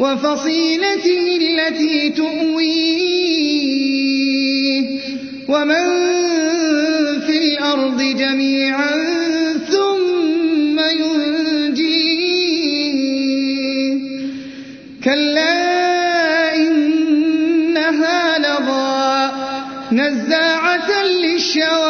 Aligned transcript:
وفصيلته 0.00 1.36
التي 1.36 2.10
تؤويه. 2.10 3.40
ومن 5.48 5.86
في 7.20 7.38
الأرض 7.38 8.02
جميعا 8.02 8.96
ثم 9.70 10.80
ينجيه. 10.80 12.00
كلا 15.04 16.56
إنها 16.56 18.38
لظى 18.38 19.30
نزاعة 19.92 21.02
للشوى 21.02 21.89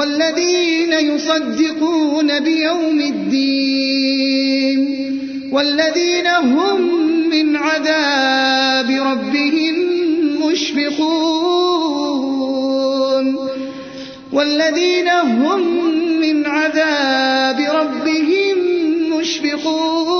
والذين 0.00 0.92
يصدقون 0.92 2.40
بيوم 2.40 3.00
الدين 3.00 4.80
والذين 5.52 6.26
هم 6.26 6.80
من 7.30 7.56
عذاب 7.56 8.90
ربهم 8.90 9.74
مشفقون 10.46 11.90
والذين 14.32 15.08
هم 15.08 15.60
من 16.20 16.46
عذاب 16.46 17.60
ربهم 17.60 18.56
مشفقون 19.18 20.19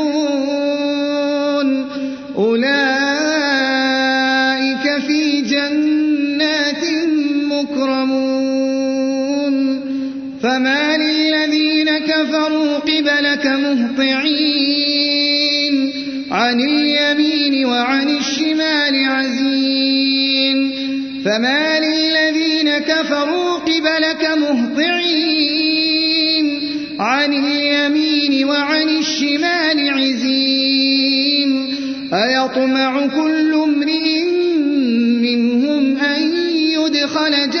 مكرمون 7.71 9.55
فما 10.43 10.97
للذين 10.97 11.97
كفروا 11.97 12.77
قبلك 12.77 13.45
مهطعين. 13.45 14.61
عن 16.31 16.61
اليمين 16.61 17.65
وعن 17.65 18.09
الشمال 18.09 19.05
عزين. 19.05 20.71
فما 21.25 21.79
للذين 21.79 22.77
كفروا 22.77 23.57
قبلك 23.57 24.29
مهطعين. 24.37 25.41
عن 26.99 27.33
اليمين 27.33 28.45
وعن 28.45 28.89
الشمال 28.89 29.89
عزين. 29.89 31.67
أيطمع 32.13 33.07
كل 33.07 33.53
امرئ 33.53 34.25
منهم 35.21 35.97
أن 35.97 36.21
يدخل 36.57 37.49
جنة 37.49 37.60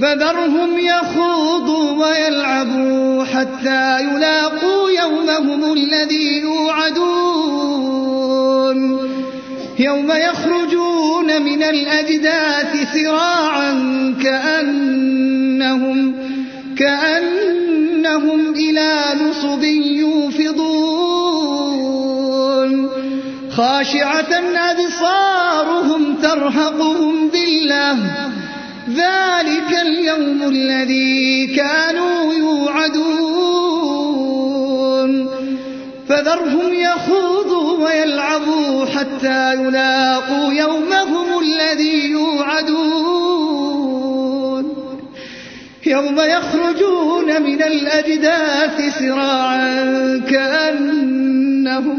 فذرهم 0.00 0.78
يخوضوا 0.78 2.06
ويلعبوا 2.06 3.24
حتى 3.24 4.00
يلاقوا 4.00 4.90
يومهم 4.90 5.72
الذي 5.72 6.40
يوعدون. 6.40 7.84
يوم 9.78 10.12
يخرجون 10.12 11.42
من 11.42 11.62
الأجداث 11.62 12.92
سراعا 12.94 13.72
كأنهم 14.22 16.14
كأنهم 16.78 18.54
إلى 18.54 19.04
نصب 19.20 19.64
يوفضون. 19.64 20.94
خاشعة 23.50 24.32
أبصارهم 24.56 26.14
ترهقهم 26.22 27.30
ذلة. 27.34 28.33
ذلك 28.96 29.70
اليوم 29.82 30.48
الذي 30.48 31.46
كانوا 31.46 32.34
يوعدون. 32.34 33.74
فذرهم 36.08 36.74
يخوضوا 36.74 37.86
ويلعبوا 37.86 38.84
حتى 38.86 39.54
يلاقوا 39.54 40.52
يومهم 40.52 41.40
الذي 41.42 42.10
يوعدون. 42.10 43.44
يوم 45.86 46.20
يخرجون 46.20 47.42
من 47.42 47.62
الأجداث 47.62 48.98
سراعا 48.98 50.22
كأنهم 50.30 51.98